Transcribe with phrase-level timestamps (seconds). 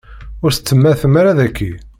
[0.43, 1.71] Ur tettemmatem ara daki.